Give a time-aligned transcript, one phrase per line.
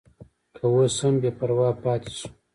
[0.55, 2.27] که اوس هم بې پروا پاتې شو.